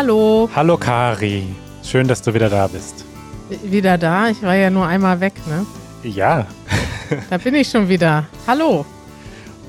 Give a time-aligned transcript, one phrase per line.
[0.00, 0.48] Hallo.
[0.56, 1.44] Hallo Kari.
[1.82, 3.04] Schön, dass du wieder da bist.
[3.62, 4.30] Wieder da?
[4.30, 5.66] Ich war ja nur einmal weg, ne?
[6.02, 6.46] Ja.
[7.28, 8.24] da bin ich schon wieder.
[8.46, 8.86] Hallo.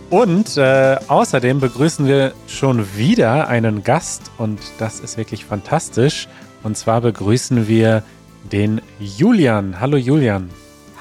[0.10, 6.30] Und äh, außerdem begrüßen wir schon wieder einen Gast und das ist wirklich fantastisch.
[6.64, 8.02] Und zwar begrüßen wir
[8.54, 9.82] den Julian.
[9.82, 10.50] Hallo Julian.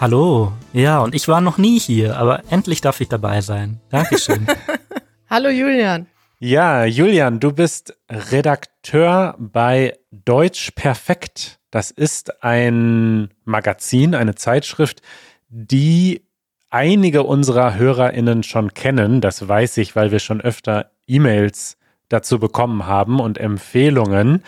[0.00, 0.50] Hallo.
[0.72, 3.78] Ja, und ich war noch nie hier, aber endlich darf ich dabei sein.
[3.90, 4.48] Dankeschön.
[5.30, 6.08] Hallo Julian.
[6.42, 11.60] Ja, Julian, du bist Redakteur bei Deutsch Perfekt.
[11.70, 15.02] Das ist ein Magazin, eine Zeitschrift,
[15.50, 16.22] die
[16.70, 19.20] einige unserer HörerInnen schon kennen.
[19.20, 21.76] Das weiß ich, weil wir schon öfter E-Mails
[22.08, 24.42] dazu bekommen haben und Empfehlungen.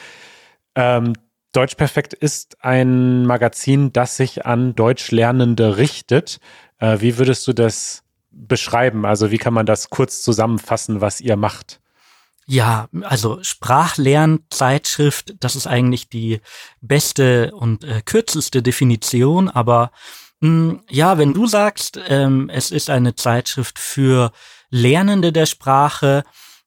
[0.74, 1.12] Ähm,
[1.52, 6.40] Deutsch Perfekt ist ein Magazin, das sich an Deutschlernende richtet.
[6.78, 9.04] Äh, wie würdest du das beschreiben?
[9.04, 11.81] Also wie kann man das kurz zusammenfassen, was ihr macht?
[12.52, 16.42] Ja, also Sprachlernzeitschrift, das ist eigentlich die
[16.82, 19.90] beste und äh, kürzeste Definition, aber
[20.40, 24.32] mh, hm, ja, wenn du sagst, ähm, es ist eine Zeitschrift für
[24.68, 26.24] Lernende der Sprache,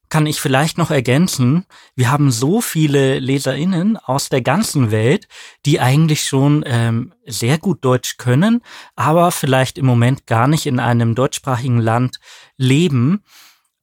[0.09, 5.27] kann ich vielleicht noch ergänzen, wir haben so viele Leserinnen aus der ganzen Welt,
[5.67, 8.63] die eigentlich schon ähm, sehr gut Deutsch können,
[8.95, 12.19] aber vielleicht im Moment gar nicht in einem deutschsprachigen Land
[12.57, 13.23] leben.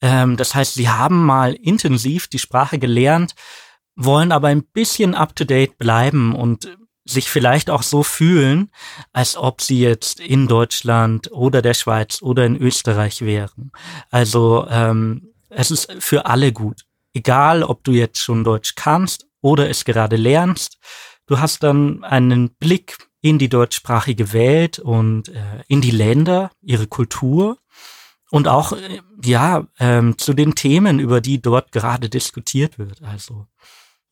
[0.02, 3.34] Ähm, das heißt, sie haben mal intensiv die Sprache gelernt,
[3.94, 8.70] wollen aber ein bisschen up-to-date bleiben und sich vielleicht auch so fühlen,
[9.12, 13.72] als ob sie jetzt in Deutschland oder der Schweiz oder in Österreich wären.
[14.10, 16.82] Also ähm, es ist für alle gut.
[17.14, 20.78] Egal, ob du jetzt schon Deutsch kannst oder es gerade lernst,
[21.26, 26.86] du hast dann einen Blick in die deutschsprachige Welt und äh, in die Länder, ihre
[26.86, 27.58] Kultur
[28.32, 33.02] und auch äh, ja ähm, zu den Themen, über die dort gerade diskutiert wird.
[33.02, 33.46] Also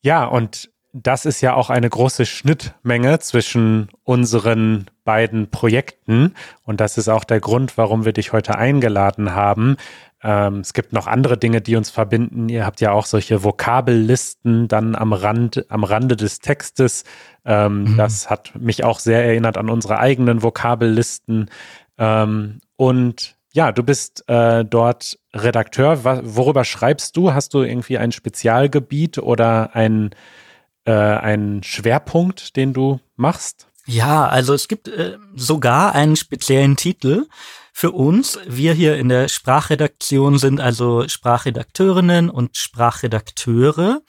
[0.03, 6.35] ja, und das ist ja auch eine große Schnittmenge zwischen unseren beiden Projekten.
[6.63, 9.77] Und das ist auch der Grund, warum wir dich heute eingeladen haben.
[10.21, 12.47] Ähm, es gibt noch andere Dinge, die uns verbinden.
[12.47, 17.05] Ihr habt ja auch solche Vokabellisten dann am Rand, am Rande des Textes.
[17.43, 17.97] Ähm, mhm.
[17.97, 21.49] Das hat mich auch sehr erinnert an unsere eigenen Vokabellisten.
[21.97, 26.03] Ähm, und ja, du bist äh, dort Redakteur.
[26.03, 27.33] worüber schreibst du?
[27.33, 30.11] Hast du irgendwie ein Spezialgebiet oder ein,
[30.85, 33.67] äh, einen Schwerpunkt, den du machst?
[33.85, 37.25] Ja, also es gibt äh, sogar einen speziellen Titel
[37.73, 38.39] für uns.
[38.47, 44.01] Wir hier in der Sprachredaktion sind also Sprachredakteurinnen und Sprachredakteure.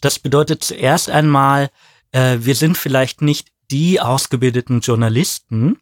[0.00, 1.70] Das bedeutet zuerst einmal,
[2.12, 5.78] äh, wir sind vielleicht nicht die ausgebildeten Journalisten,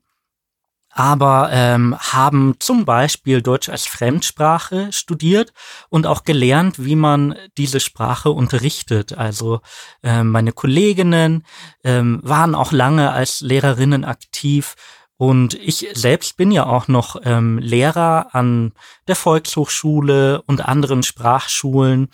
[0.90, 5.52] aber ähm, haben zum Beispiel Deutsch als Fremdsprache studiert
[5.88, 9.16] und auch gelernt, wie man diese Sprache unterrichtet.
[9.16, 9.60] Also
[10.02, 11.44] ähm, meine Kolleginnen
[11.84, 14.74] ähm, waren auch lange als Lehrerinnen aktiv
[15.20, 18.72] und ich selbst bin ja auch noch ähm, Lehrer an
[19.06, 22.08] der Volkshochschule und anderen Sprachschulen,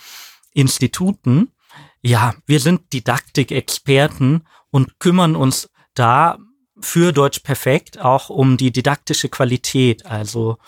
[0.52, 1.52] Instituten.
[2.02, 6.38] Ja, wir sind Didaktikexperten und kümmern uns da
[6.80, 10.06] für Deutsch perfekt auch um die didaktische Qualität.
[10.06, 10.58] Also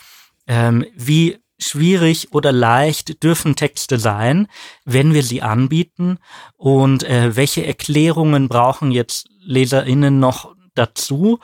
[0.47, 4.47] ähm, wie schwierig oder leicht dürfen Texte sein,
[4.85, 6.19] wenn wir sie anbieten
[6.57, 11.41] und äh, welche Erklärungen brauchen jetzt Leserinnen noch dazu,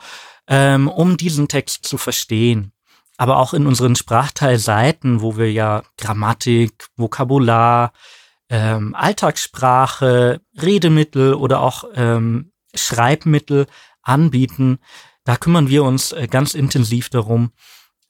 [0.47, 2.71] ähm, um diesen Text zu verstehen.
[3.17, 7.93] Aber auch in unseren Sprachteilseiten, wo wir ja Grammatik, Vokabular,
[8.49, 13.67] ähm, Alltagssprache, Redemittel oder auch ähm, Schreibmittel
[14.05, 14.79] anbieten.
[15.25, 17.51] Da kümmern wir uns äh, ganz intensiv darum,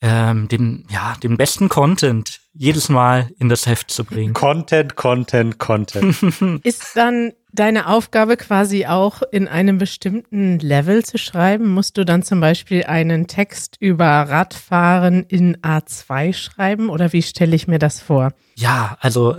[0.01, 4.33] ähm, den, ja, den besten Content jedes Mal in das Heft zu bringen.
[4.35, 6.21] Content, Content, Content.
[6.63, 11.73] Ist dann deine Aufgabe quasi auch in einem bestimmten Level zu schreiben?
[11.73, 17.55] Musst du dann zum Beispiel einen Text über Radfahren in A2 schreiben oder wie stelle
[17.55, 18.33] ich mir das vor?
[18.55, 19.35] Ja, also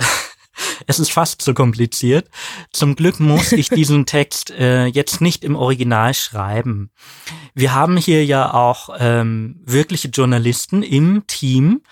[0.86, 2.28] es ist fast zu kompliziert.
[2.72, 6.90] Zum Glück muss ich diesen Text äh, jetzt nicht im Original schreiben.
[7.54, 11.82] Wir haben hier ja auch ähm, wirkliche Journalisten im Team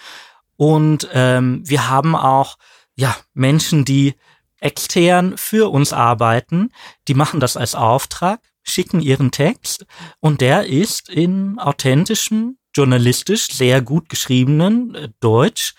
[0.57, 2.57] und ähm, wir haben auch
[2.97, 4.15] ja Menschen, die
[4.61, 6.71] extern für uns arbeiten.
[7.09, 9.87] Die machen das als Auftrag, schicken ihren Text
[10.21, 15.75] und der ist in authentischem, journalistisch sehr gut geschriebenen äh, Deutsch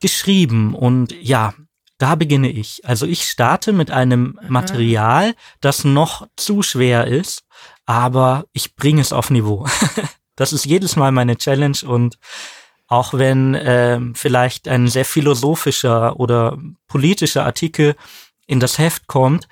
[0.00, 0.74] geschrieben.
[0.74, 1.54] Und ja,
[1.98, 2.84] da beginne ich.
[2.84, 7.44] Also ich starte mit einem Material, das noch zu schwer ist,
[7.86, 9.66] aber ich bringe es auf Niveau.
[10.36, 12.18] das ist jedes Mal meine Challenge und
[12.86, 16.56] auch wenn äh, vielleicht ein sehr philosophischer oder
[16.86, 17.96] politischer Artikel
[18.46, 19.46] in das Heft kommt,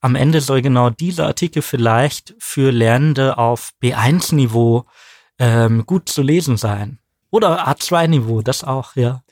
[0.00, 4.84] am Ende soll genau dieser Artikel vielleicht für Lernende auf B1-Niveau
[5.38, 6.98] ähm, gut zu lesen sein.
[7.30, 9.22] Oder A2-Niveau, das auch, ja.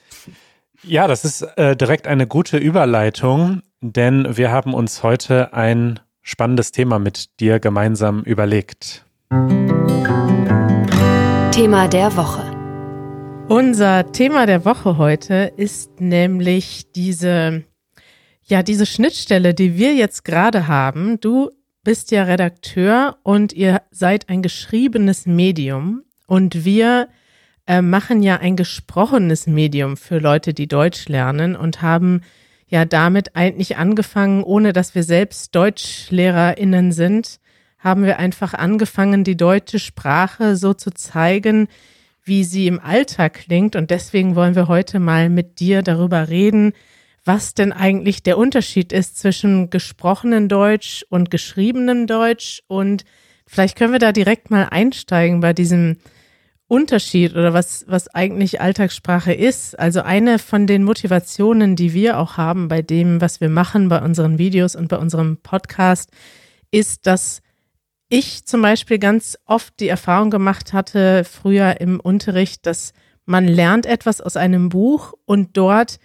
[0.82, 6.72] Ja, das ist äh, direkt eine gute Überleitung, denn wir haben uns heute ein spannendes
[6.72, 9.04] Thema mit dir gemeinsam überlegt.
[11.52, 12.50] Thema der Woche.
[13.48, 17.64] Unser Thema der Woche heute ist nämlich diese,
[18.44, 21.20] ja, diese Schnittstelle, die wir jetzt gerade haben.
[21.20, 21.50] Du
[21.84, 27.08] bist ja Redakteur und ihr seid ein geschriebenes Medium und wir
[27.70, 32.22] äh, machen ja ein gesprochenes Medium für Leute, die Deutsch lernen und haben
[32.66, 37.38] ja damit eigentlich angefangen, ohne dass wir selbst DeutschlehrerInnen sind,
[37.78, 41.68] haben wir einfach angefangen, die deutsche Sprache so zu zeigen,
[42.24, 43.76] wie sie im Alltag klingt.
[43.76, 46.72] Und deswegen wollen wir heute mal mit dir darüber reden,
[47.24, 52.64] was denn eigentlich der Unterschied ist zwischen gesprochenem Deutsch und geschriebenem Deutsch.
[52.66, 53.04] Und
[53.46, 55.98] vielleicht können wir da direkt mal einsteigen bei diesem
[56.70, 59.76] Unterschied oder was, was eigentlich Alltagssprache ist.
[59.76, 64.00] Also eine von den Motivationen, die wir auch haben bei dem, was wir machen, bei
[64.00, 66.10] unseren Videos und bei unserem Podcast,
[66.70, 67.42] ist, dass
[68.08, 72.92] ich zum Beispiel ganz oft die Erfahrung gemacht hatte, früher im Unterricht, dass
[73.26, 75.98] man lernt etwas aus einem Buch und dort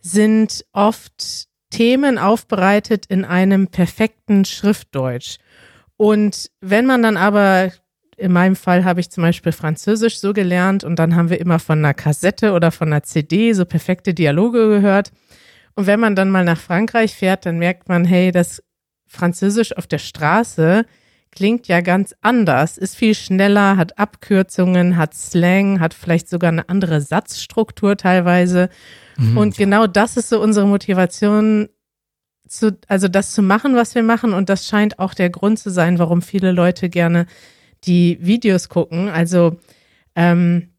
[0.00, 5.38] sind oft Themen aufbereitet in einem perfekten Schriftdeutsch.
[5.96, 7.72] Und wenn man dann aber
[8.20, 11.58] in meinem Fall habe ich zum Beispiel Französisch so gelernt und dann haben wir immer
[11.58, 15.10] von einer Kassette oder von einer CD so perfekte Dialoge gehört.
[15.74, 18.62] Und wenn man dann mal nach Frankreich fährt, dann merkt man, hey, das
[19.06, 20.84] Französisch auf der Straße
[21.32, 26.68] klingt ja ganz anders, ist viel schneller, hat Abkürzungen, hat Slang, hat vielleicht sogar eine
[26.68, 28.68] andere Satzstruktur teilweise.
[29.16, 31.68] Mhm, und genau das ist so unsere Motivation,
[32.46, 34.34] zu, also das zu machen, was wir machen.
[34.34, 37.26] Und das scheint auch der Grund zu sein, warum viele Leute gerne
[37.84, 39.08] die Videos gucken.
[39.08, 39.58] Also,
[40.14, 40.70] ähm,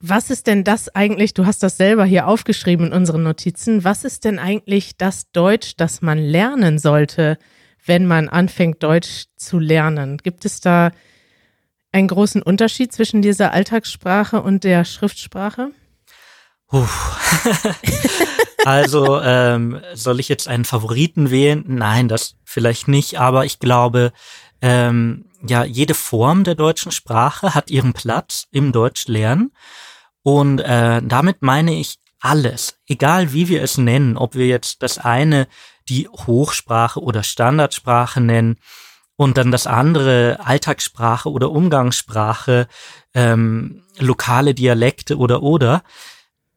[0.00, 1.32] was ist denn das eigentlich?
[1.32, 3.84] Du hast das selber hier aufgeschrieben in unseren Notizen.
[3.84, 7.38] Was ist denn eigentlich das Deutsch, das man lernen sollte,
[7.86, 10.18] wenn man anfängt, Deutsch zu lernen?
[10.18, 10.90] Gibt es da
[11.90, 15.70] einen großen Unterschied zwischen dieser Alltagssprache und der Schriftsprache?
[18.64, 21.64] also ähm, soll ich jetzt einen Favoriten wählen?
[21.66, 24.12] Nein, das vielleicht nicht, aber ich glaube,
[24.64, 29.52] ähm, ja, jede Form der deutschen Sprache hat ihren Platz im Deutschlernen.
[30.22, 34.96] Und äh, damit meine ich alles, egal wie wir es nennen, ob wir jetzt das
[34.96, 35.48] eine
[35.90, 38.56] die Hochsprache oder Standardsprache nennen
[39.16, 42.66] und dann das andere Alltagssprache oder Umgangssprache,
[43.12, 45.82] ähm, lokale Dialekte oder oder.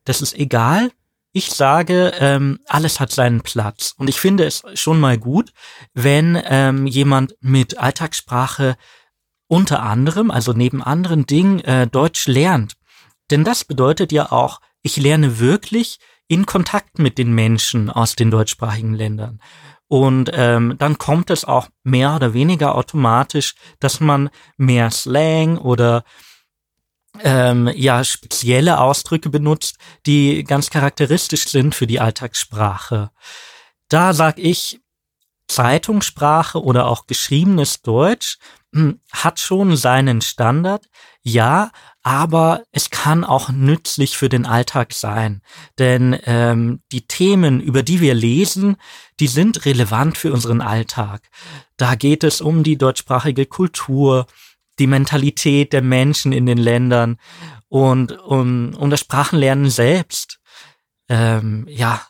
[0.05, 0.91] Das ist egal.
[1.37, 3.93] Ich sage, ähm, alles hat seinen Platz.
[3.95, 5.51] Und ich finde es schon mal gut,
[5.93, 8.75] wenn ähm, jemand mit Alltagssprache
[9.47, 12.73] unter anderem, also neben anderen Dingen, äh, Deutsch lernt.
[13.29, 18.31] Denn das bedeutet ja auch, ich lerne wirklich in Kontakt mit den Menschen aus den
[18.31, 19.39] deutschsprachigen Ländern.
[19.87, 26.03] Und ähm, dann kommt es auch mehr oder weniger automatisch, dass man mehr Slang oder
[27.23, 33.11] ähm, ja spezielle Ausdrücke benutzt, die ganz charakteristisch sind für die Alltagssprache.
[33.89, 34.79] Da sag ich,
[35.47, 38.37] Zeitungssprache oder auch geschriebenes Deutsch
[38.73, 40.87] hm, hat schon seinen Standard,
[41.23, 41.71] ja,
[42.03, 45.41] aber es kann auch nützlich für den Alltag sein.
[45.77, 48.77] Denn ähm, die Themen, über die wir lesen,
[49.19, 51.21] die sind relevant für unseren Alltag.
[51.75, 54.27] Da geht es um die deutschsprachige Kultur,
[54.79, 57.17] die Mentalität der Menschen in den Ländern
[57.67, 60.39] und um, um das Sprachenlernen selbst.
[61.09, 62.01] Ähm, ja,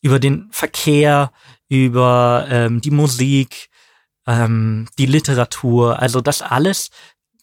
[0.00, 1.32] über den Verkehr,
[1.68, 3.68] über ähm, die Musik,
[4.26, 5.98] ähm, die Literatur.
[5.98, 6.90] Also das alles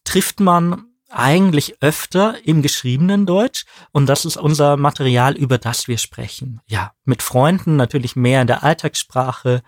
[0.04, 5.98] trifft man eigentlich öfter im geschriebenen Deutsch und das ist unser Material, über das wir
[5.98, 6.62] sprechen.
[6.68, 9.62] Ja, mit Freunden natürlich mehr in der Alltagssprache,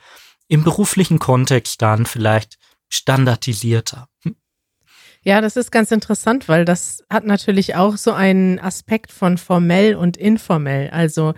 [0.47, 2.57] im beruflichen Kontext dann vielleicht
[2.89, 4.07] standardisierter.
[4.23, 4.35] Hm.
[5.23, 9.95] Ja, das ist ganz interessant, weil das hat natürlich auch so einen Aspekt von formell
[9.95, 10.89] und informell.
[10.89, 11.33] Also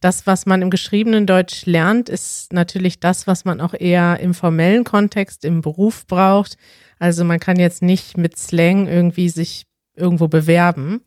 [0.00, 4.34] das, was man im geschriebenen Deutsch lernt, ist natürlich das, was man auch eher im
[4.34, 6.56] formellen Kontext, im Beruf braucht.
[6.98, 9.64] Also man kann jetzt nicht mit Slang irgendwie sich
[9.96, 11.02] irgendwo bewerben.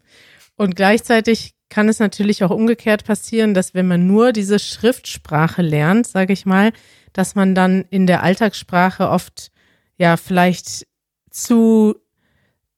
[0.56, 6.08] Und gleichzeitig kann es natürlich auch umgekehrt passieren, dass wenn man nur diese Schriftsprache lernt,
[6.08, 6.72] sage ich mal,
[7.14, 9.52] dass man dann in der Alltagssprache oft
[9.98, 10.88] ja vielleicht
[11.30, 11.96] zu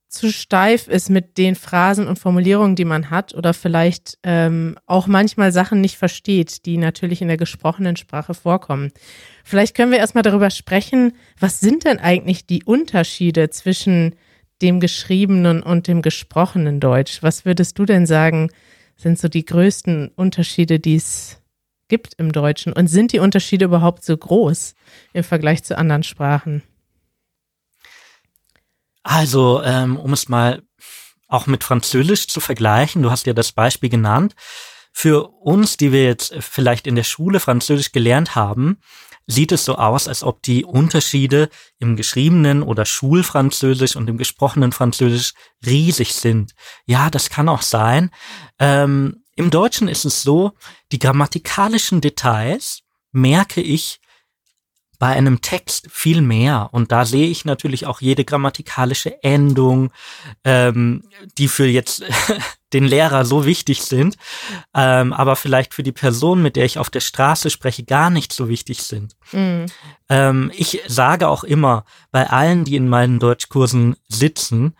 [0.09, 5.05] zu steif ist mit den Phrasen und Formulierungen, die man hat oder vielleicht ähm, auch
[5.05, 8.91] manchmal Sachen nicht versteht, die natürlich in der gesprochenen Sprache vorkommen.
[9.43, 14.15] Vielleicht können wir erstmal darüber sprechen, was sind denn eigentlich die Unterschiede zwischen
[14.63, 17.21] dem geschriebenen und dem gesprochenen Deutsch?
[17.21, 18.49] Was würdest du denn sagen,
[18.97, 21.37] sind so die größten Unterschiede, die es
[21.87, 22.73] gibt im Deutschen?
[22.73, 24.73] Und sind die Unterschiede überhaupt so groß
[25.13, 26.63] im Vergleich zu anderen Sprachen?
[29.03, 30.61] Also, ähm, um es mal
[31.27, 34.35] auch mit Französisch zu vergleichen, du hast ja das Beispiel genannt.
[34.91, 38.79] Für uns, die wir jetzt vielleicht in der Schule Französisch gelernt haben,
[39.27, 44.71] sieht es so aus, als ob die Unterschiede im geschriebenen oder Schulfranzösisch und im gesprochenen
[44.71, 46.53] Französisch riesig sind.
[46.87, 48.09] Ja, das kann auch sein.
[48.57, 50.53] Ähm, Im Deutschen ist es so,
[50.91, 53.99] die grammatikalischen Details merke ich
[54.99, 56.69] bei einem Text viel mehr.
[56.73, 59.91] Und da sehe ich natürlich auch jede grammatikalische Endung,
[60.43, 61.03] ähm,
[61.37, 62.03] die für jetzt
[62.73, 64.17] den Lehrer so wichtig sind,
[64.75, 68.33] ähm, aber vielleicht für die Person, mit der ich auf der Straße spreche, gar nicht
[68.33, 69.15] so wichtig sind.
[69.31, 69.65] Mhm.
[70.09, 74.75] Ähm, ich sage auch immer bei allen, die in meinen Deutschkursen sitzen,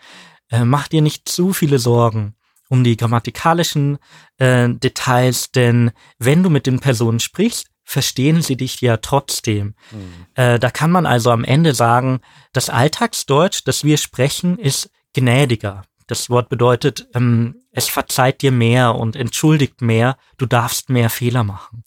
[0.51, 2.35] äh, mach dir nicht zu viele Sorgen
[2.71, 3.97] um die grammatikalischen
[4.37, 9.73] äh, Details, denn wenn du mit den Personen sprichst, verstehen sie dich ja trotzdem.
[9.89, 10.27] Mhm.
[10.35, 12.21] Äh, da kann man also am Ende sagen,
[12.53, 15.81] das Alltagsdeutsch, das wir sprechen, ist gnädiger.
[16.05, 21.43] Das Wort bedeutet, ähm, es verzeiht dir mehr und entschuldigt mehr, du darfst mehr Fehler
[21.43, 21.83] machen.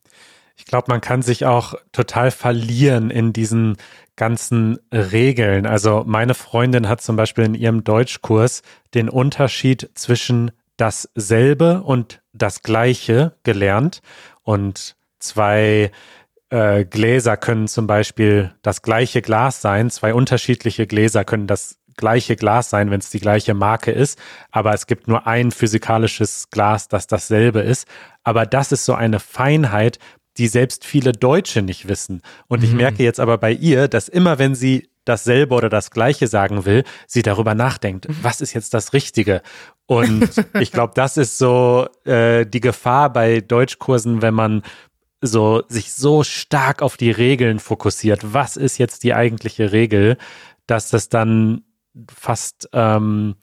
[0.56, 3.76] Ich glaube, man kann sich auch total verlieren in diesen
[4.16, 5.66] ganzen Regeln.
[5.66, 12.64] Also meine Freundin hat zum Beispiel in ihrem Deutschkurs den Unterschied zwischen dasselbe und das
[12.64, 14.02] gleiche gelernt.
[14.42, 15.90] Und zwei
[16.50, 22.36] äh, Gläser können zum Beispiel das gleiche Glas sein, zwei unterschiedliche Gläser können das gleiche
[22.36, 24.18] Glas sein, wenn es die gleiche Marke ist,
[24.50, 27.86] aber es gibt nur ein physikalisches Glas, das dasselbe ist.
[28.24, 29.98] Aber das ist so eine Feinheit,
[30.38, 32.22] die selbst viele Deutsche nicht wissen.
[32.48, 32.64] Und mhm.
[32.64, 36.64] ich merke jetzt aber bei ihr, dass immer wenn sie dasselbe oder das Gleiche sagen
[36.64, 38.16] will, sie darüber nachdenkt, mhm.
[38.22, 39.42] was ist jetzt das Richtige?
[39.86, 44.62] Und ich glaube, das ist so äh, die Gefahr bei Deutschkursen, wenn man
[45.22, 48.34] so sich so stark auf die Regeln fokussiert.
[48.34, 50.18] Was ist jetzt die eigentliche Regel,
[50.66, 51.62] dass das dann
[52.08, 53.36] fast ähm,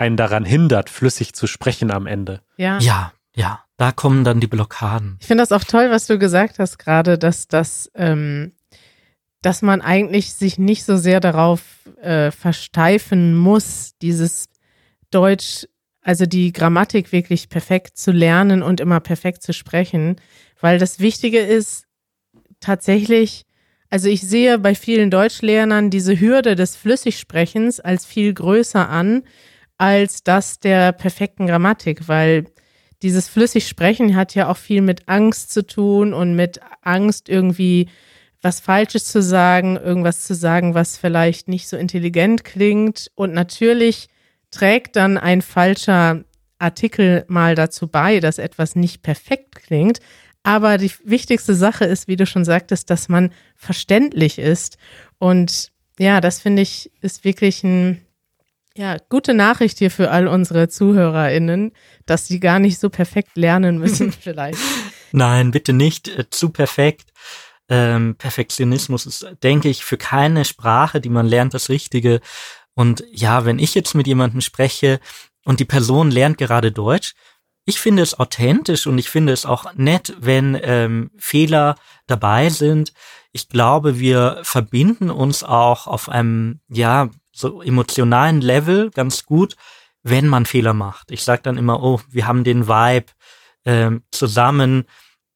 [0.00, 2.40] einen daran hindert, flüssig zu sprechen am Ende.
[2.56, 2.78] Ja.
[2.78, 3.60] Ja, ja.
[3.76, 5.16] Da kommen dann die Blockaden.
[5.20, 8.52] Ich finde das auch toll, was du gesagt hast gerade, dass das, ähm,
[9.42, 11.62] dass man eigentlich sich nicht so sehr darauf
[12.00, 14.48] äh, versteifen muss, dieses
[15.10, 15.66] Deutsch,
[16.02, 20.16] also die Grammatik wirklich perfekt zu lernen und immer perfekt zu sprechen,
[20.60, 21.84] weil das Wichtige ist
[22.60, 23.44] tatsächlich,
[23.88, 29.22] also ich sehe bei vielen Deutschlernern diese Hürde des Flüssigsprechens als viel größer an
[29.80, 32.44] als das der perfekten Grammatik, weil
[33.02, 37.88] dieses Flüssigsprechen hat ja auch viel mit Angst zu tun und mit Angst irgendwie
[38.42, 43.10] was Falsches zu sagen, irgendwas zu sagen, was vielleicht nicht so intelligent klingt.
[43.14, 44.08] Und natürlich
[44.50, 46.24] trägt dann ein falscher
[46.58, 50.00] Artikel mal dazu bei, dass etwas nicht perfekt klingt.
[50.42, 54.78] Aber die wichtigste Sache ist, wie du schon sagtest, dass man verständlich ist.
[55.18, 58.00] Und ja, das finde ich ist wirklich ein,
[58.74, 61.72] ja, gute Nachricht hier für all unsere ZuhörerInnen,
[62.06, 64.58] dass sie gar nicht so perfekt lernen müssen, vielleicht.
[65.12, 67.10] Nein, bitte nicht äh, zu perfekt.
[67.68, 72.20] Ähm, Perfektionismus ist, denke ich, für keine Sprache, die man lernt, das Richtige.
[72.74, 75.00] Und ja, wenn ich jetzt mit jemandem spreche
[75.44, 77.14] und die Person lernt gerade Deutsch,
[77.70, 81.76] ich finde es authentisch und ich finde es auch nett, wenn ähm, Fehler
[82.08, 82.92] dabei sind.
[83.30, 89.54] Ich glaube, wir verbinden uns auch auf einem, ja, so emotionalen Level ganz gut,
[90.02, 91.12] wenn man Fehler macht.
[91.12, 93.12] Ich sage dann immer, oh, wir haben den Vibe
[93.64, 94.84] ähm, zusammen,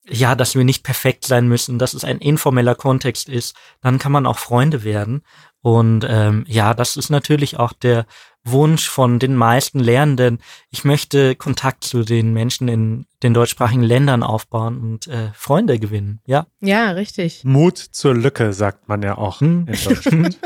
[0.09, 4.11] ja, dass wir nicht perfekt sein müssen, dass es ein informeller Kontext ist, dann kann
[4.11, 5.23] man auch Freunde werden.
[5.65, 8.05] Und ähm, ja, das ist natürlich auch der
[8.45, 10.41] Wunsch von den meisten Lernenden.
[10.69, 16.21] Ich möchte Kontakt zu den Menschen in den deutschsprachigen Ländern aufbauen und äh, Freunde gewinnen.
[16.27, 16.47] Ja.
[16.61, 17.45] Ja, richtig.
[17.45, 19.67] Mut zur Lücke, sagt man ja auch hm.
[19.67, 20.39] in Deutschland.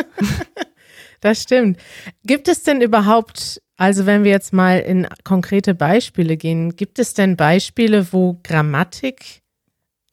[1.21, 1.81] das stimmt.
[2.23, 7.15] Gibt es denn überhaupt, also wenn wir jetzt mal in konkrete Beispiele gehen, gibt es
[7.15, 9.43] denn Beispiele, wo Grammatik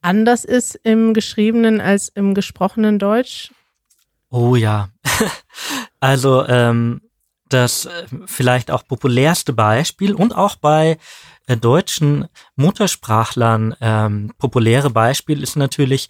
[0.00, 3.52] anders ist im geschriebenen als im gesprochenen Deutsch?
[4.30, 4.90] Oh ja.
[6.00, 7.00] also ähm,
[7.48, 10.98] das äh, vielleicht auch populärste Beispiel und auch bei
[11.46, 16.08] äh, deutschen Muttersprachlern ähm, populäre Beispiel ist natürlich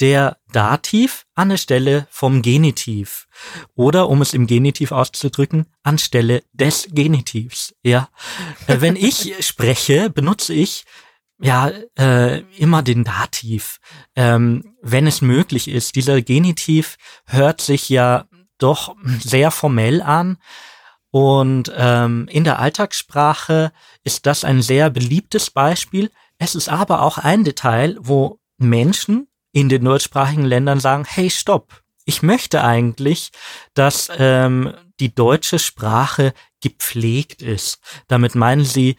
[0.00, 3.28] der Dativ an der Stelle vom Genitiv.
[3.74, 7.74] Oder, um es im Genitiv auszudrücken, anstelle des Genitivs.
[7.82, 8.08] Ja.
[8.66, 10.84] Äh, wenn ich spreche, benutze ich
[11.38, 13.80] ja äh, immer den Dativ,
[14.16, 15.96] ähm, wenn es möglich ist.
[15.96, 18.26] Dieser Genitiv hört sich ja
[18.58, 20.38] doch sehr formell an.
[21.10, 23.72] Und ähm, in der Alltagssprache
[24.02, 26.10] ist das ein sehr beliebtes Beispiel.
[26.38, 31.82] Es ist aber auch ein Detail, wo Menschen in den deutschsprachigen Ländern sagen, hey, stopp,
[32.04, 33.30] ich möchte eigentlich,
[33.74, 37.78] dass ähm, die deutsche Sprache gepflegt ist.
[38.08, 38.96] Damit meinen sie,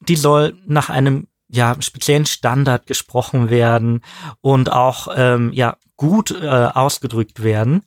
[0.00, 4.02] die soll nach einem ja speziellen Standard gesprochen werden
[4.40, 7.82] und auch ähm, ja gut äh, ausgedrückt werden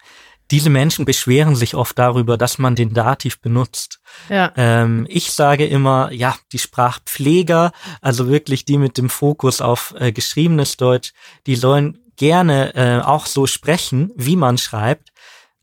[0.51, 4.01] diese Menschen beschweren sich oft darüber, dass man den Dativ benutzt.
[4.29, 4.51] Ja.
[4.57, 10.11] Ähm, ich sage immer, ja, die Sprachpfleger, also wirklich die mit dem Fokus auf äh,
[10.11, 11.13] geschriebenes Deutsch,
[11.47, 15.10] die sollen gerne äh, auch so sprechen, wie man schreibt.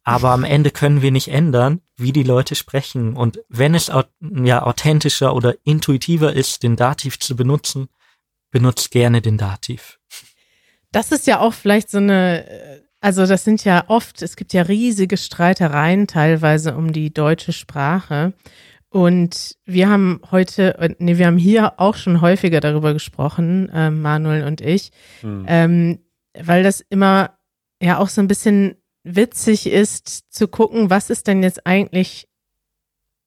[0.08, 3.16] Aber am Ende können wir nicht ändern, wie die Leute sprechen.
[3.16, 7.88] Und wenn es ja authentischer oder intuitiver ist, den Dativ zu benutzen,
[8.50, 9.98] benutzt gerne den Dativ.
[10.92, 14.52] Das ist ja auch vielleicht so eine äh, also das sind ja oft, es gibt
[14.52, 18.32] ja riesige Streitereien teilweise um die deutsche Sprache.
[18.90, 24.44] Und wir haben heute, nee, wir haben hier auch schon häufiger darüber gesprochen, äh, Manuel
[24.44, 25.44] und ich, hm.
[25.46, 25.98] ähm,
[26.34, 27.38] weil das immer
[27.80, 32.28] ja auch so ein bisschen witzig ist zu gucken, was ist denn jetzt eigentlich,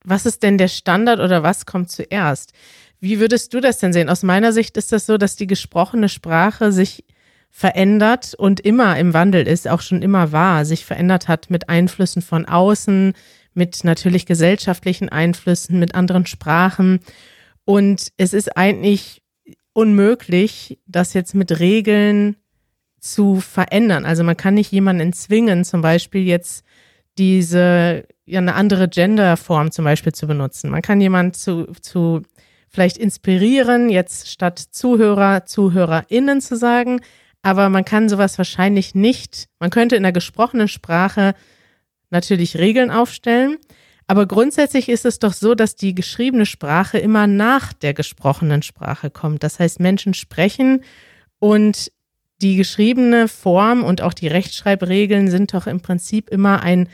[0.03, 2.53] was ist denn der Standard oder was kommt zuerst?
[2.99, 4.09] Wie würdest du das denn sehen?
[4.09, 7.03] Aus meiner Sicht ist das so, dass die gesprochene Sprache sich
[7.49, 12.21] verändert und immer im Wandel ist, auch schon immer war, sich verändert hat mit Einflüssen
[12.21, 13.13] von außen,
[13.53, 17.01] mit natürlich gesellschaftlichen Einflüssen, mit anderen Sprachen.
[17.65, 19.21] Und es ist eigentlich
[19.73, 22.37] unmöglich, das jetzt mit Regeln
[23.01, 24.05] zu verändern.
[24.05, 26.63] Also man kann nicht jemanden zwingen, zum Beispiel jetzt
[27.17, 30.70] diese, ja, eine andere Genderform zum Beispiel zu benutzen.
[30.70, 32.22] Man kann jemanden zu, zu
[32.70, 37.01] vielleicht inspirieren, jetzt statt Zuhörer, ZuhörerInnen zu sagen,
[37.42, 39.50] aber man kann sowas wahrscheinlich nicht.
[39.59, 41.33] Man könnte in der gesprochenen Sprache
[42.11, 43.57] natürlich Regeln aufstellen,
[44.07, 49.09] aber grundsätzlich ist es doch so, dass die geschriebene Sprache immer nach der gesprochenen Sprache
[49.09, 49.44] kommt.
[49.44, 50.83] Das heißt, Menschen sprechen
[51.40, 51.92] und
[52.41, 56.89] die geschriebene Form und auch die Rechtschreibregeln sind doch im Prinzip immer ein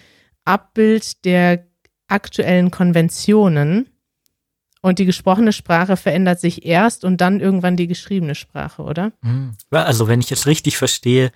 [0.45, 1.65] Abbild der
[2.07, 3.89] aktuellen Konventionen.
[4.81, 9.11] Und die gesprochene Sprache verändert sich erst und dann irgendwann die geschriebene Sprache, oder?
[9.21, 9.55] Hm.
[9.71, 11.31] Also wenn ich es richtig verstehe,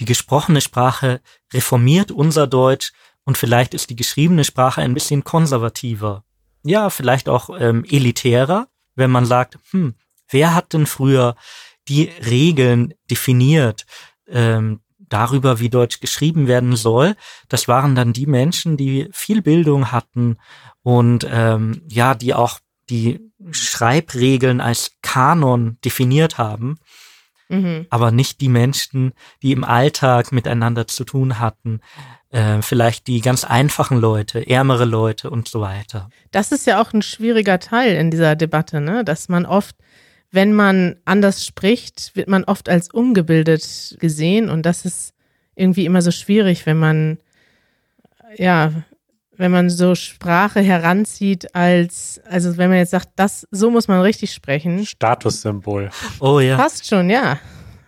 [0.00, 1.20] die gesprochene Sprache
[1.52, 2.92] reformiert unser Deutsch
[3.24, 6.24] und vielleicht ist die geschriebene Sprache ein bisschen konservativer.
[6.64, 9.94] Ja, vielleicht auch ähm, elitärer, wenn man sagt, hm,
[10.30, 11.36] wer hat denn früher
[11.88, 13.86] die Regeln definiert
[14.28, 17.14] ähm, darüber, wie Deutsch geschrieben werden soll?
[17.48, 20.38] Das waren dann die Menschen, die viel Bildung hatten
[20.82, 23.20] und ähm, ja, die auch die
[23.50, 26.78] Schreibregeln als Kanon definiert haben,
[27.48, 27.86] mhm.
[27.90, 31.80] aber nicht die Menschen, die im Alltag miteinander zu tun hatten.
[32.30, 36.10] Äh, vielleicht die ganz einfachen Leute, ärmere Leute und so weiter.
[36.32, 39.04] Das ist ja auch ein schwieriger Teil in dieser Debatte, ne?
[39.04, 39.76] dass man oft,
[40.36, 45.14] wenn man anders spricht, wird man oft als ungebildet gesehen und das ist
[45.56, 47.18] irgendwie immer so schwierig, wenn man
[48.36, 48.72] ja
[49.38, 54.00] wenn man so Sprache heranzieht als, also wenn man jetzt sagt, das, so muss man
[54.00, 54.86] richtig sprechen.
[54.86, 55.90] Statussymbol.
[56.20, 56.56] Oh ja.
[56.56, 57.38] Passt schon, ja.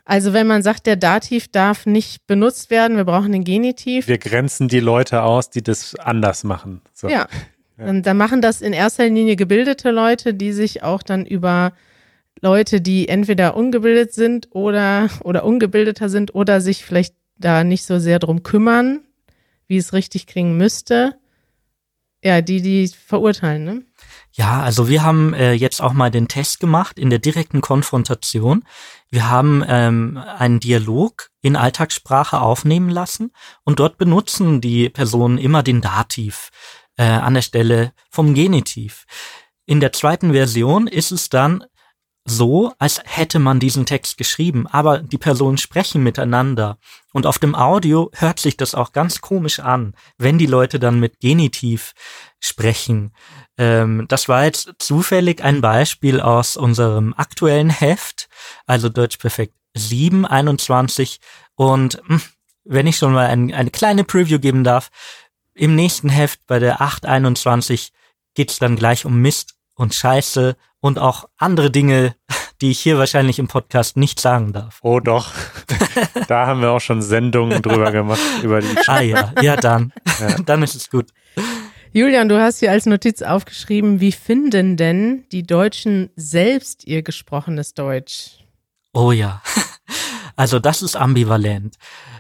[0.05, 4.09] Also wenn man sagt, der Dativ darf nicht benutzt werden, wir brauchen den Genitiv.
[4.09, 6.81] Wir grenzen die Leute aus, die das anders machen.
[6.93, 7.09] So.
[7.09, 7.29] Ja.
[7.79, 7.87] ja.
[7.87, 11.73] Und dann machen das in erster Linie gebildete Leute, die sich auch dann über
[12.41, 17.99] Leute, die entweder ungebildet sind oder, oder ungebildeter sind oder sich vielleicht da nicht so
[17.99, 19.01] sehr drum kümmern,
[19.67, 21.19] wie es richtig klingen müsste,
[22.23, 23.83] ja, die, die verurteilen, ne?
[24.33, 28.65] Ja, also wir haben äh, jetzt auch mal den Test gemacht in der direkten Konfrontation.
[29.09, 33.33] Wir haben ähm, einen Dialog in Alltagssprache aufnehmen lassen
[33.65, 36.51] und dort benutzen die Personen immer den Dativ
[36.97, 39.07] äh, an der Stelle vom Genitiv.
[39.65, 41.65] In der zweiten Version ist es dann
[42.31, 46.79] so, als hätte man diesen Text geschrieben, aber die Personen sprechen miteinander.
[47.13, 51.01] Und auf dem Audio hört sich das auch ganz komisch an, wenn die Leute dann
[51.01, 51.95] mit Genitiv
[52.41, 53.13] sprechen.
[53.57, 58.29] Ähm, das war jetzt zufällig ein Beispiel aus unserem aktuellen Heft,
[58.67, 61.21] also Deutsch Perfekt 721.
[61.55, 62.23] Und mh, hm,
[62.65, 64.91] wenn ich schon mal ein, eine kleine Preview geben darf,
[65.55, 67.93] im nächsten Heft bei der 821
[68.35, 72.15] geht's dann gleich um Mist und Scheiße und auch andere Dinge,
[72.61, 74.79] die ich hier wahrscheinlich im Podcast nicht sagen darf.
[74.83, 75.33] Oh doch,
[76.27, 80.37] da haben wir auch schon Sendungen drüber gemacht, über die Ah ja, ja dann, ja.
[80.47, 81.07] dann ist es gut.
[81.93, 87.75] Julian, du hast hier als Notiz aufgeschrieben, wie finden denn die Deutschen selbst ihr gesprochenes
[87.75, 88.45] Deutsch?
[88.93, 89.43] Oh ja,
[90.37, 91.77] also das ist ambivalent.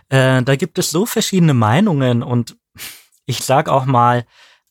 [0.08, 2.56] Äh, da gibt es so verschiedene Meinungen und
[3.26, 4.24] ich sag auch mal,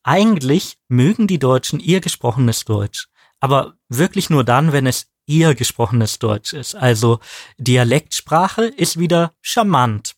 [0.04, 3.08] eigentlich mögen die Deutschen ihr gesprochenes Deutsch,
[3.40, 6.76] aber wirklich nur dann, wenn es ihr gesprochenes Deutsch ist.
[6.76, 7.20] Also
[7.58, 10.16] Dialektsprache ist wieder charmant.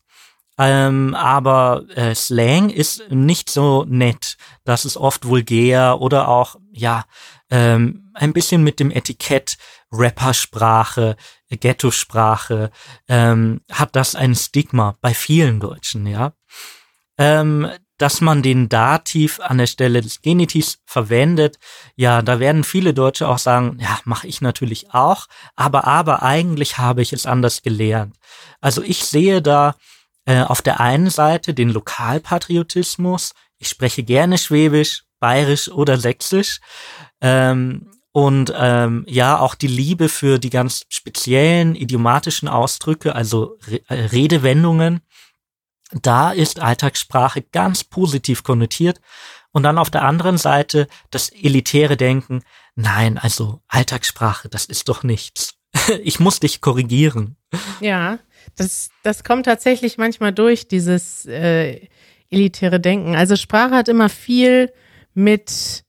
[0.58, 4.38] Ähm, aber äh, Slang ist nicht so nett.
[4.66, 7.06] Das ist oft vulgär oder auch, ja,
[7.50, 9.58] ähm, ein bisschen mit dem Etikett
[9.92, 11.16] Rappersprache,
[11.50, 12.72] Ghetto-Sprache,
[13.08, 16.34] ähm, hat das ein Stigma bei vielen Deutschen, ja.
[17.18, 17.68] Ähm,
[18.00, 21.60] dass man den Dativ an der Stelle des Genitivs verwendet,
[21.96, 26.78] ja, da werden viele Deutsche auch sagen, ja, mache ich natürlich auch, aber aber eigentlich
[26.78, 28.16] habe ich es anders gelernt.
[28.62, 29.76] Also ich sehe da
[30.26, 36.62] äh, auf der einen Seite den Lokalpatriotismus, ich spreche gerne Schwäbisch, Bayerisch oder Sächsisch,
[37.22, 43.82] ähm, und ähm, ja auch die Liebe für die ganz speziellen idiomatischen Ausdrücke, also Re
[43.88, 45.02] äh, Redewendungen,
[45.92, 49.02] da ist Alltagssprache ganz positiv konnotiert.
[49.52, 52.44] Und dann auf der anderen Seite das elitäre Denken,
[52.76, 55.56] nein, also Alltagssprache, das ist doch nichts.
[56.04, 57.36] Ich muss dich korrigieren.
[57.80, 58.20] Ja,
[58.56, 61.88] das, das kommt tatsächlich manchmal durch, dieses äh,
[62.30, 63.16] elitäre Denken.
[63.16, 64.72] Also Sprache hat immer viel
[65.14, 65.84] mit,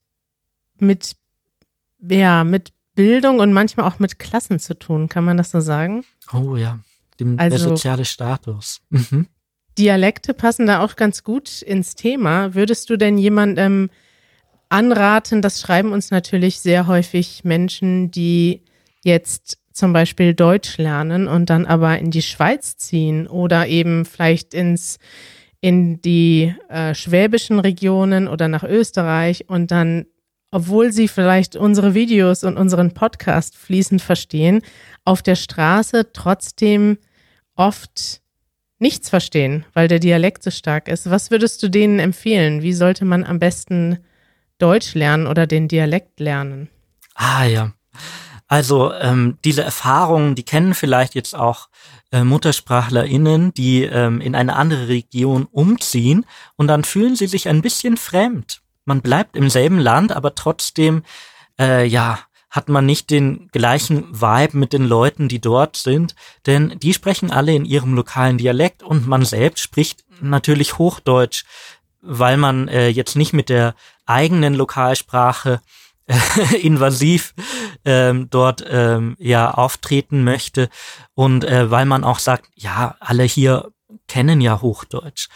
[0.77, 1.15] mit,
[1.99, 6.03] ja, mit Bildung und manchmal auch mit Klassen zu tun, kann man das so sagen?
[6.33, 6.79] Oh ja,
[7.19, 8.81] dem, also, der soziale Status.
[8.89, 9.27] Mhm.
[9.77, 12.53] Dialekte passen da auch ganz gut ins Thema.
[12.53, 13.89] Würdest du denn jemandem
[14.69, 18.63] anraten, das schreiben uns natürlich sehr häufig Menschen, die
[19.03, 24.53] jetzt zum Beispiel Deutsch lernen und dann aber in die Schweiz ziehen oder eben vielleicht
[24.53, 24.99] ins
[25.61, 30.07] in die äh, schwäbischen Regionen oder nach Österreich und dann,
[30.49, 34.63] obwohl sie vielleicht unsere Videos und unseren Podcast fließend verstehen,
[35.05, 36.97] auf der Straße trotzdem
[37.55, 38.20] oft
[38.81, 41.09] nichts verstehen, weil der Dialekt so stark ist.
[41.09, 42.61] Was würdest du denen empfehlen?
[42.61, 43.99] Wie sollte man am besten
[44.57, 46.69] Deutsch lernen oder den Dialekt lernen?
[47.15, 47.73] Ah ja.
[48.47, 51.69] Also ähm, diese Erfahrungen, die kennen vielleicht jetzt auch
[52.11, 56.25] äh, MuttersprachlerInnen, die ähm, in eine andere Region umziehen
[56.57, 58.61] und dann fühlen sie sich ein bisschen fremd.
[58.83, 61.03] Man bleibt im selben Land, aber trotzdem
[61.59, 62.19] äh, ja
[62.51, 67.31] hat man nicht den gleichen Vibe mit den Leuten, die dort sind, denn die sprechen
[67.31, 71.45] alle in ihrem lokalen Dialekt und man selbst spricht natürlich Hochdeutsch,
[72.01, 73.73] weil man äh, jetzt nicht mit der
[74.05, 75.61] eigenen Lokalsprache
[76.07, 77.33] äh, invasiv
[77.85, 80.69] ähm, dort ähm, ja auftreten möchte
[81.13, 83.71] und äh, weil man auch sagt, ja, alle hier
[84.07, 85.29] kennen ja Hochdeutsch.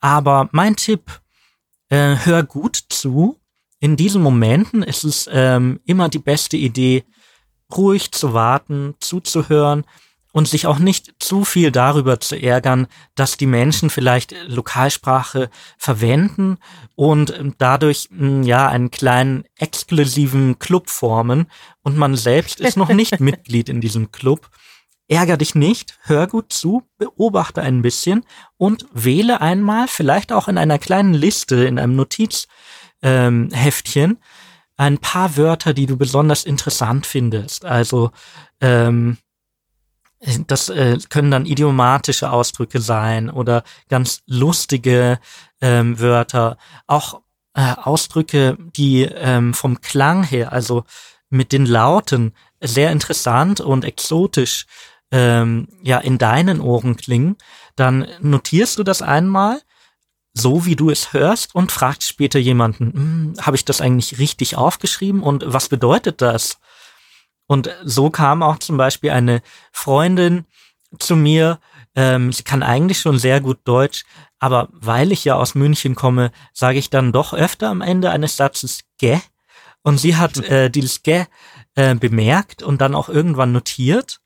[0.00, 1.20] Aber mein Tipp,
[1.90, 3.38] äh, hör gut zu,
[3.84, 7.04] in diesen Momenten ist es ähm, immer die beste Idee,
[7.76, 9.84] ruhig zu warten, zuzuhören
[10.32, 16.56] und sich auch nicht zu viel darüber zu ärgern, dass die Menschen vielleicht Lokalsprache verwenden
[16.94, 21.44] und ähm, dadurch hm, ja einen kleinen exklusiven Club formen
[21.82, 24.48] und man selbst ist noch nicht Mitglied in diesem Club.
[25.08, 28.24] Ärger dich nicht, hör gut zu, beobachte ein bisschen
[28.56, 32.48] und wähle einmal, vielleicht auch in einer kleinen Liste, in einem Notiz,
[33.04, 34.18] ähm, Heftchen.
[34.76, 37.64] Ein paar Wörter, die du besonders interessant findest.
[37.64, 38.10] Also
[38.60, 39.18] ähm,
[40.46, 45.20] das äh, können dann idiomatische Ausdrücke sein oder ganz lustige
[45.60, 47.20] ähm, Wörter, auch
[47.54, 50.84] äh, Ausdrücke, die ähm, vom Klang her, also
[51.30, 54.66] mit den Lauten, sehr interessant und exotisch
[55.10, 57.36] ähm, ja in deinen Ohren klingen,
[57.76, 59.60] dann notierst du das einmal
[60.34, 64.56] so, wie du es hörst und fragst später jemanden, hm, habe ich das eigentlich richtig
[64.56, 66.58] aufgeschrieben und was bedeutet das?
[67.46, 69.42] Und so kam auch zum Beispiel eine
[69.72, 70.44] Freundin
[70.98, 71.60] zu mir,
[71.94, 74.04] ähm, sie kann eigentlich schon sehr gut Deutsch,
[74.38, 78.36] aber weil ich ja aus München komme, sage ich dann doch öfter am Ende eines
[78.36, 79.20] Satzes gä.
[79.82, 81.26] Und sie hat äh, dieses gä
[81.76, 84.20] äh, bemerkt und dann auch irgendwann notiert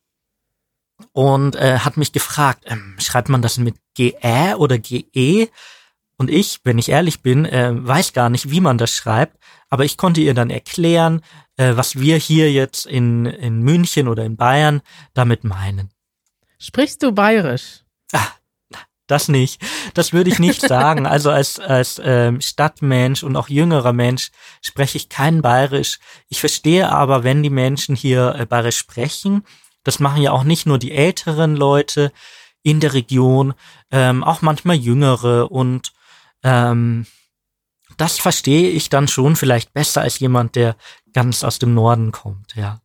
[1.12, 5.50] und äh, hat mich gefragt, ähm, schreibt man das mit GE oder GE?
[6.18, 9.38] Und ich, wenn ich ehrlich bin, äh, weiß gar nicht, wie man das schreibt,
[9.70, 11.22] aber ich konnte ihr dann erklären,
[11.56, 14.82] äh, was wir hier jetzt in, in München oder in Bayern
[15.14, 15.90] damit meinen.
[16.58, 17.84] Sprichst du bayerisch?
[18.12, 18.32] Ah,
[19.06, 19.62] das nicht.
[19.94, 21.06] Das würde ich nicht sagen.
[21.06, 26.00] Also als, als ähm, Stadtmensch und auch jüngerer Mensch spreche ich kein Bayerisch.
[26.28, 29.44] Ich verstehe aber, wenn die Menschen hier äh, Bayerisch sprechen,
[29.84, 32.12] das machen ja auch nicht nur die älteren Leute
[32.62, 33.54] in der Region,
[33.90, 35.92] ähm, auch manchmal jüngere und
[36.42, 37.06] ähm,
[37.96, 40.76] das verstehe ich dann schon vielleicht besser als jemand, der
[41.12, 42.80] ganz aus dem Norden kommt, ja.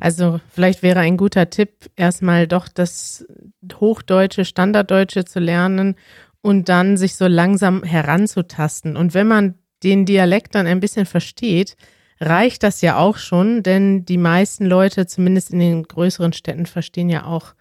[0.00, 3.24] Also vielleicht wäre ein guter Tipp, erstmal doch das
[3.72, 5.94] Hochdeutsche, Standarddeutsche zu lernen
[6.40, 8.96] und dann sich so langsam heranzutasten.
[8.96, 11.76] Und wenn man den Dialekt dann ein bisschen versteht,
[12.20, 17.08] reicht das ja auch schon, denn die meisten Leute, zumindest in den größeren Städten, verstehen
[17.08, 17.54] ja auch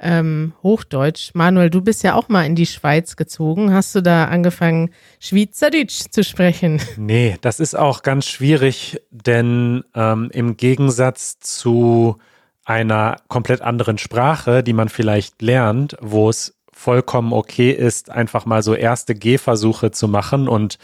[0.00, 1.30] ähm, Hochdeutsch.
[1.34, 3.72] Manuel, du bist ja auch mal in die Schweiz gezogen.
[3.72, 6.80] Hast du da angefangen, Schweizerdeutsch zu sprechen?
[6.96, 12.16] Nee, das ist auch ganz schwierig, denn ähm, im Gegensatz zu
[12.64, 18.62] einer komplett anderen Sprache, die man vielleicht lernt, wo es vollkommen okay ist, einfach mal
[18.62, 20.78] so erste Gehversuche zu machen und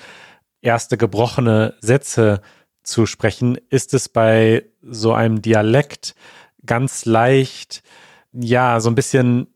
[0.60, 2.40] erste gebrochene Sätze
[2.82, 6.14] zu sprechen, ist es bei so einem Dialekt
[6.64, 7.82] ganz leicht,
[8.38, 9.48] ja, so ein bisschen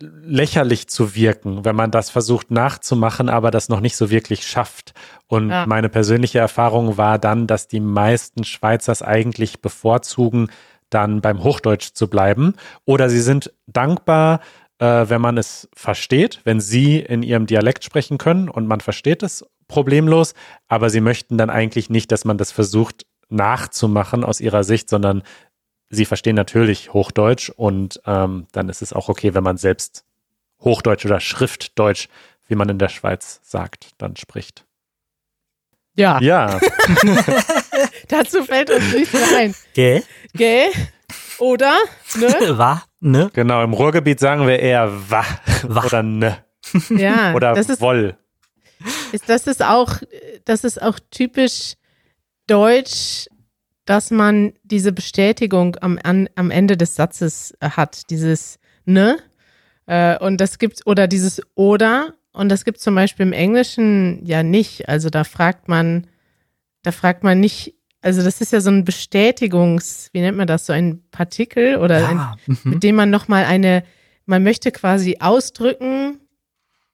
[0.00, 4.94] lächerlich zu wirken, wenn man das versucht nachzumachen, aber das noch nicht so wirklich schafft.
[5.26, 5.66] Und ja.
[5.66, 10.50] meine persönliche Erfahrung war dann, dass die meisten Schweizers eigentlich bevorzugen,
[10.88, 12.54] dann beim Hochdeutsch zu bleiben.
[12.84, 14.40] Oder sie sind dankbar,
[14.78, 19.24] äh, wenn man es versteht, wenn sie in ihrem Dialekt sprechen können und man versteht
[19.24, 20.34] es problemlos,
[20.68, 25.22] aber sie möchten dann eigentlich nicht, dass man das versucht nachzumachen aus ihrer Sicht, sondern
[25.90, 30.04] sie verstehen natürlich Hochdeutsch und ähm, dann ist es auch okay, wenn man selbst
[30.60, 32.08] Hochdeutsch oder Schriftdeutsch,
[32.46, 34.64] wie man in der Schweiz sagt, dann spricht.
[35.94, 36.20] Ja.
[36.20, 36.60] Ja.
[38.08, 39.54] Dazu fällt uns nicht mehr ein.
[39.74, 40.04] Gell?
[40.32, 40.68] Gell?
[41.38, 41.76] Oder?
[42.16, 42.34] Ne?
[42.58, 42.82] Wa?
[43.00, 43.30] Ne?
[43.32, 45.24] Genau, im Ruhrgebiet sagen wir eher wa,
[45.62, 45.84] wa.
[45.84, 46.44] oder ne.
[46.90, 47.34] Ja.
[47.34, 48.16] oder das ist, woll.
[49.12, 49.98] Ist, das ist auch,
[50.44, 51.74] das ist auch typisch
[52.46, 53.28] deutsch,
[53.88, 59.16] dass man diese Bestätigung am, an, am Ende des Satzes äh, hat, dieses ne.
[59.86, 62.12] Äh, und das gibt, oder dieses oder.
[62.32, 64.90] Und das gibt zum Beispiel im Englischen ja nicht.
[64.90, 66.06] Also da fragt man,
[66.82, 70.66] da fragt man nicht, also das ist ja so ein Bestätigungs, wie nennt man das,
[70.66, 72.70] so ein Partikel oder Ja, ein, mhm.
[72.72, 73.84] mit dem man nochmal eine,
[74.26, 76.20] man möchte quasi ausdrücken,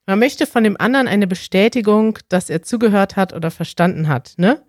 [0.06, 4.62] man möchte von dem anderen eine Bestätigung, dass er zugehört hat oder verstanden hat, ne?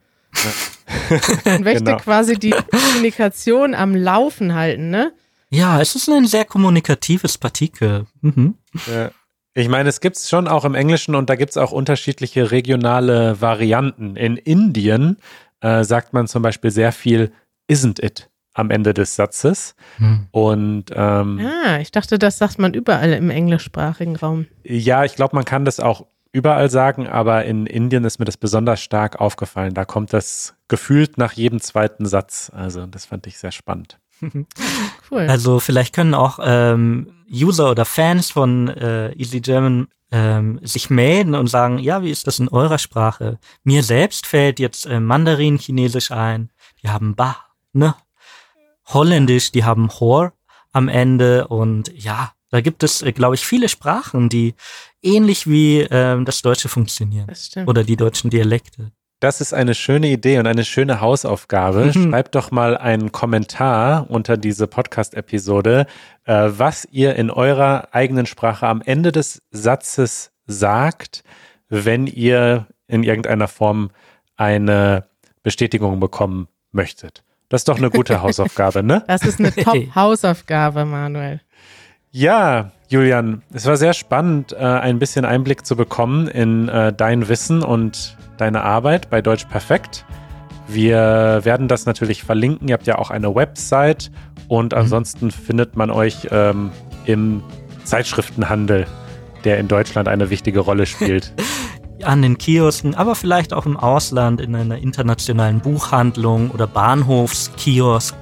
[1.46, 1.98] Man möchte Genau.
[1.98, 5.12] quasi die Kommunikation am Laufen halten, ne?
[5.50, 8.06] Ja, es ist ein sehr kommunikatives Partikel.
[8.22, 8.56] Mhm.
[8.88, 9.12] Ja.
[9.54, 12.52] Ich meine, es gibt es schon auch im Englischen und da gibt es auch unterschiedliche
[12.52, 14.16] regionale Varianten.
[14.18, 15.18] In Indien
[15.62, 17.32] äh, sagt man zum Beispiel sehr viel
[17.72, 19.76] isn't it am Ende des Satzes.
[19.98, 20.28] Hm.
[20.32, 24.48] Und ähm, Ah, ich dachte, das sagt man überall im englischsprachigen Raum.
[24.64, 28.36] ja, ich glaube, man kann das auch überall sagen, aber in Indien ist mir das
[28.36, 29.74] besonders stark aufgefallen.
[29.74, 32.52] Da kommt das gefühlt nach jedem zweiten Satz.
[32.54, 34.00] Also das fand ich sehr spannend.
[35.12, 35.28] Cool.
[35.30, 41.36] Also vielleicht können auch ähm, User oder Fans von äh, Easy German ähm, sich melden
[41.36, 43.38] und sagen, ja, wie ist das in eurer Sprache?
[43.64, 46.50] Mir selbst fällt jetzt äh, Mandarin Chinesisch ein.
[46.82, 47.38] Die haben Ba,
[47.72, 47.94] ne?
[48.88, 50.34] Holländisch, die haben Hor
[50.72, 54.56] am Ende und ja, da gibt es, äh, glaube ich, viele Sprachen, die
[55.02, 57.68] ähnlich wie ähm, das Deutsche funktionieren das stimmt.
[57.68, 58.94] oder die deutschen Dialekte.
[59.20, 61.92] Das ist eine schöne Idee und eine schöne Hausaufgabe.
[61.94, 62.12] Mhm.
[62.12, 65.86] Schreibt doch mal einen Kommentar unter diese Podcast-Episode,
[66.24, 71.26] äh, was ihr in eurer eigenen Sprache am Ende des Satzes sagt,
[71.68, 73.90] wenn ihr in irgendeiner Form
[74.38, 75.08] eine
[75.44, 77.22] Bestätigung bekommen möchtet.
[77.50, 79.04] Das ist doch eine gute Hausaufgabe, ne?
[79.08, 81.42] Das ist eine Top-Hausaufgabe, Manuel.
[82.18, 87.28] Ja, Julian, es war sehr spannend, äh, ein bisschen Einblick zu bekommen in äh, dein
[87.28, 90.06] Wissen und deine Arbeit bei Deutsch Perfekt.
[90.66, 92.70] Wir werden das natürlich verlinken.
[92.70, 94.12] Ihr habt ja auch eine Website
[94.48, 96.72] und ansonsten findet man euch ähm,
[97.04, 97.44] im
[97.84, 98.88] Zeitschriftenhandel,
[99.44, 101.34] der in Deutschland eine wichtige Rolle spielt.
[102.02, 108.16] an den Kiosken, aber vielleicht auch im Ausland in einer internationalen Buchhandlung oder Bahnhofskiosk.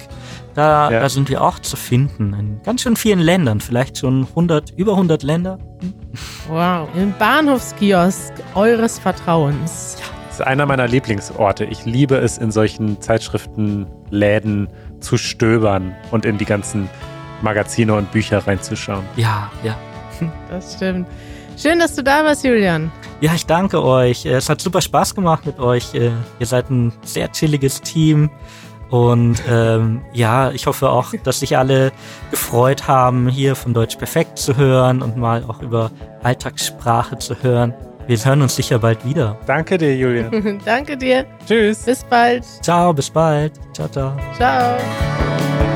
[0.54, 1.00] Da, Ja.
[1.00, 4.92] da sind wir auch zu finden in ganz schön vielen Ländern, vielleicht schon 100, über
[4.92, 5.58] 100 Länder.
[6.48, 6.88] Wow.
[6.94, 9.96] Im Bahnhofskiosk eures Vertrauens.
[10.28, 11.64] Das ist einer meiner Lieblingsorte.
[11.64, 14.68] Ich liebe es, in solchen Zeitschriftenläden
[15.00, 16.88] zu stöbern und in die ganzen
[17.42, 19.04] Magazine und Bücher reinzuschauen.
[19.16, 19.76] Ja, ja.
[20.50, 21.08] Das stimmt.
[21.56, 22.90] Schön, dass du da warst, Julian.
[23.20, 24.26] Ja, ich danke euch.
[24.26, 25.94] Es hat super Spaß gemacht mit euch.
[25.94, 28.30] Äh, Ihr seid ein sehr chilliges Team.
[28.94, 31.90] Und ähm, ja, ich hoffe auch, dass sich alle
[32.30, 35.90] gefreut haben, hier von Deutsch Perfekt zu hören und mal auch über
[36.22, 37.74] Alltagssprache zu hören.
[38.06, 39.36] Wir hören uns sicher bald wieder.
[39.46, 40.60] Danke dir, Julian.
[40.64, 41.26] Danke dir.
[41.44, 41.82] Tschüss.
[41.82, 42.44] Bis bald.
[42.62, 43.54] Ciao, bis bald.
[43.72, 44.16] Ciao, ciao.
[44.36, 45.73] Ciao.